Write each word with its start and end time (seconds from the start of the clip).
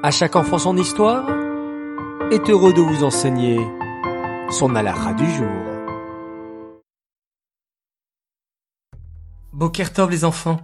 À 0.00 0.12
chaque 0.12 0.36
enfant 0.36 0.58
son 0.58 0.76
histoire 0.76 1.28
est 2.30 2.48
heureux 2.48 2.72
de 2.72 2.80
vous 2.80 3.02
enseigner 3.02 3.58
son 4.48 4.76
halakha 4.76 5.12
du 5.14 5.28
jour. 5.28 5.48
Bokertov 9.52 10.08
les 10.08 10.24
enfants, 10.24 10.60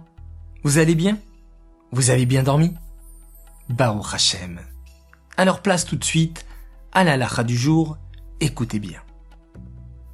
vous 0.63 0.77
allez 0.77 0.95
bien? 0.95 1.17
Vous 1.91 2.11
avez 2.11 2.25
bien 2.25 2.43
dormi? 2.43 2.75
Baruch 3.67 4.13
Hashem. 4.13 4.61
Alors 5.35 5.61
place 5.61 5.83
tout 5.83 5.97
de 5.97 6.05
suite 6.05 6.45
à 6.93 7.03
l'halakha 7.03 7.43
du 7.43 7.57
jour, 7.57 7.97
écoutez 8.39 8.79
bien. 8.79 9.01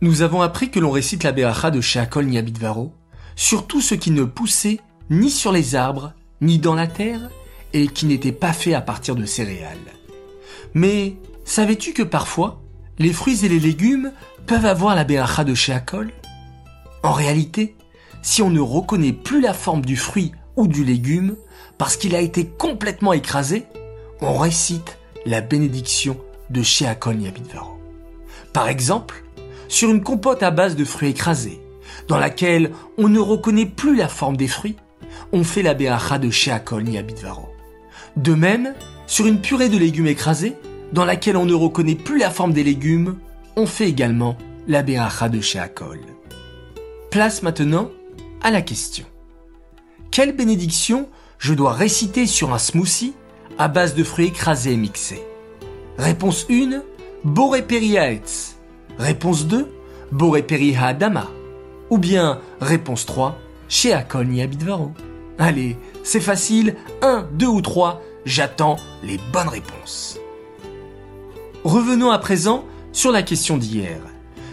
Nous 0.02 0.24
avons 0.24 0.42
appris 0.42 0.72
que 0.72 0.80
l'on 0.80 0.90
récite 0.90 1.22
la 1.22 1.32
beracha 1.32 1.70
de 1.70 1.80
Sheakol 1.80 2.26
Niabidvaro 2.26 2.92
sur 3.36 3.68
tout 3.68 3.82
ce 3.82 3.94
qui 3.94 4.10
ne 4.10 4.24
poussait 4.24 4.80
ni 5.12 5.30
sur 5.30 5.52
les 5.52 5.76
arbres, 5.76 6.14
ni 6.42 6.58
dans 6.58 6.74
la 6.74 6.88
terre, 6.88 7.30
et 7.74 7.88
qui 7.88 8.06
n'était 8.06 8.32
pas 8.32 8.54
fait 8.54 8.74
à 8.74 8.82
partir 8.82 9.16
de 9.16 9.26
céréales. 9.26 9.78
Mais 10.74 11.16
savais-tu 11.46 11.94
que 11.94 12.04
parfois, 12.04 12.62
les 13.00 13.14
fruits 13.14 13.46
et 13.46 13.50
les 13.50 13.60
légumes 13.60 14.12
peuvent 14.46 14.66
avoir 14.66 14.96
la 14.96 15.04
beracha 15.04 15.44
de 15.44 15.54
Sheakol 15.56 16.12
En 17.04 17.12
réalité, 17.12 17.76
si 18.22 18.42
on 18.42 18.50
ne 18.50 18.60
reconnaît 18.60 19.14
plus 19.14 19.42
la 19.42 19.54
forme 19.54 19.84
du 19.84 19.98
fruit 19.98 20.32
ou 20.56 20.68
du 20.68 20.84
légume, 20.84 21.36
parce 21.78 21.98
qu'il 21.98 22.16
a 22.16 22.22
été 22.22 22.46
complètement 22.46 23.14
écrasé, 23.14 23.66
on 24.22 24.38
récite 24.38 24.98
la 25.26 25.42
bénédiction 25.42 26.18
de 26.50 26.62
Sheakol 26.62 27.16
Niabidvaro. 27.16 27.80
Par 28.54 28.68
exemple, 28.68 29.24
sur 29.68 29.90
une 29.90 30.04
compote 30.04 30.44
à 30.44 30.52
base 30.52 30.76
de 30.76 30.86
fruits 30.86 31.10
écrasés, 31.10 31.62
dans 32.08 32.18
laquelle 32.18 32.72
on 32.98 33.08
ne 33.08 33.20
reconnaît 33.20 33.66
plus 33.66 33.96
la 33.96 34.08
forme 34.08 34.38
des 34.38 34.48
fruits, 34.48 34.76
on 35.32 35.44
fait 35.44 35.62
la 35.62 35.74
beracha 35.74 36.18
de 36.20 36.30
Sheakol 36.30 36.84
Niabidvaro. 36.84 37.51
De 38.16 38.34
même, 38.34 38.74
sur 39.08 39.28
une 39.28 39.42
purée 39.42 39.70
de 39.70 39.78
légumes 39.78 40.08
écrasés, 40.08 40.56
dans 40.94 41.06
laquelle 41.06 41.38
on 41.38 41.46
ne 41.46 41.54
reconnaît 41.54 41.96
plus 41.96 42.18
la 42.18 42.30
forme 42.30 42.54
des 42.54 42.64
légumes, 42.64 43.18
on 43.56 43.66
fait 43.66 43.90
également 43.90 44.38
la 44.68 44.84
beracha 44.84 45.30
de 45.30 45.42
Sheakol. 45.42 46.00
Place 47.10 47.44
maintenant 47.44 47.92
à 48.42 48.52
la 48.52 48.62
question. 48.62 49.06
Quelle 50.12 50.36
bénédiction 50.36 51.10
je 51.40 51.54
dois 51.54 51.74
réciter 51.74 52.28
sur 52.28 52.54
un 52.54 52.58
smoothie 52.58 53.14
à 53.58 53.68
base 53.68 53.96
de 53.96 54.04
fruits 54.04 54.28
écrasés 54.28 54.74
et 54.74 54.78
mixés? 54.78 55.24
Réponse 55.98 56.48
1, 56.50 56.82
Boré 57.24 57.62
Periaetz. 57.62 58.56
Réponse 58.98 59.46
2, 59.48 59.68
Boré 60.12 60.46
Adama. 60.78 61.28
Ou 61.90 61.98
bien, 61.98 62.40
réponse 62.60 63.06
3, 63.06 63.38
Sheakol 63.68 64.28
Niabidvaro. 64.28 64.92
Allez, 65.40 65.78
c'est 66.04 66.20
facile, 66.20 66.76
1, 67.02 67.28
2 67.34 67.48
ou 67.48 67.62
3, 67.62 68.02
j'attends 68.26 68.78
les 69.04 69.20
bonnes 69.32 69.48
réponses. 69.48 70.20
Revenons 71.64 72.12
à 72.12 72.20
présent 72.20 72.66
sur 72.92 73.12
la 73.12 73.24
question 73.24 73.58
d'hier. 73.58 74.00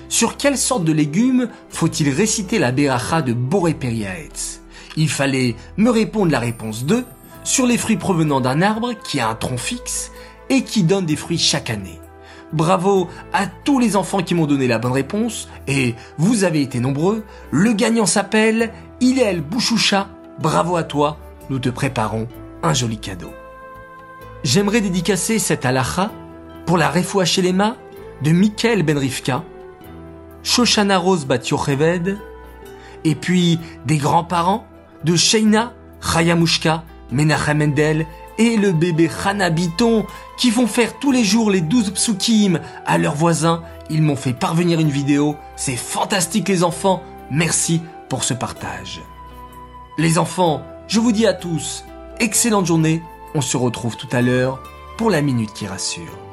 Sur 0.08 0.36
quelle 0.36 0.56
sorte 0.56 0.84
de 0.84 0.92
légumes 0.92 1.48
faut-il 1.68 2.08
réciter 2.10 2.58
la 2.58 2.72
beracha 2.72 3.22
de 3.22 3.32
Boré 3.32 3.74
Periaetz? 3.74 4.62
Il 4.96 5.08
fallait 5.08 5.54
me 5.76 5.90
répondre 5.90 6.32
la 6.32 6.38
réponse 6.38 6.84
2 6.84 7.04
sur 7.44 7.66
les 7.66 7.78
fruits 7.78 7.96
provenant 7.96 8.40
d'un 8.40 8.62
arbre 8.62 8.92
qui 8.92 9.20
a 9.20 9.28
un 9.28 9.34
tronc 9.34 9.58
fixe 9.58 10.10
et 10.50 10.62
qui 10.62 10.82
donne 10.82 11.06
des 11.06 11.16
fruits 11.16 11.38
chaque 11.38 11.70
année. 11.70 12.00
Bravo 12.52 13.08
à 13.32 13.46
tous 13.46 13.78
les 13.78 13.96
enfants 13.96 14.22
qui 14.22 14.34
m'ont 14.34 14.46
donné 14.46 14.66
la 14.66 14.78
bonne 14.78 14.92
réponse 14.92 15.48
et 15.66 15.94
vous 16.16 16.44
avez 16.44 16.62
été 16.62 16.80
nombreux. 16.80 17.24
Le 17.50 17.72
gagnant 17.72 18.06
s'appelle 18.06 18.72
Hillel 19.00 19.42
Bouchoucha. 19.42 20.08
Bravo 20.38 20.76
à 20.76 20.84
toi, 20.84 21.18
nous 21.50 21.58
te 21.58 21.68
préparons 21.68 22.28
un 22.62 22.72
joli 22.72 22.98
cadeau. 22.98 23.32
J'aimerais 24.44 24.80
dédicacer 24.80 25.38
cette 25.40 25.66
halakha 25.66 26.12
pour 26.64 26.78
la 26.78 26.90
refoua 26.90 27.24
Shelema 27.24 27.76
de 28.22 28.30
Michael 28.30 28.84
Benrifka, 28.84 29.42
Shoshana 30.44 30.98
Rose 30.98 31.26
Bat 31.26 31.40
Yocheved, 31.50 32.18
et 33.04 33.14
puis 33.14 33.58
des 33.84 33.96
grands-parents 33.96 34.64
de 35.04 35.16
Sheina 35.16 35.72
Chayamushka, 36.00 36.84
Menachem 37.10 37.58
Mendel 37.58 38.06
et 38.38 38.56
le 38.56 38.72
bébé 38.72 39.10
Hanabiton 39.24 40.06
qui 40.36 40.50
vont 40.50 40.68
faire 40.68 40.98
tous 41.00 41.10
les 41.10 41.24
jours 41.24 41.50
les 41.50 41.60
12 41.60 41.90
psukim 41.90 42.60
à 42.86 42.98
leurs 42.98 43.14
voisins. 43.14 43.62
Ils 43.90 44.02
m'ont 44.02 44.16
fait 44.16 44.34
parvenir 44.34 44.78
une 44.78 44.90
vidéo. 44.90 45.36
C'est 45.56 45.76
fantastique 45.76 46.48
les 46.48 46.62
enfants. 46.62 47.02
Merci 47.30 47.82
pour 48.08 48.22
ce 48.22 48.34
partage. 48.34 49.00
Les 50.00 50.16
enfants, 50.16 50.62
je 50.86 51.00
vous 51.00 51.10
dis 51.10 51.26
à 51.26 51.34
tous, 51.34 51.84
excellente 52.20 52.66
journée. 52.66 53.02
On 53.34 53.40
se 53.40 53.56
retrouve 53.56 53.96
tout 53.96 54.06
à 54.12 54.22
l'heure 54.22 54.62
pour 54.96 55.10
la 55.10 55.22
minute 55.22 55.52
qui 55.52 55.66
rassure. 55.66 56.27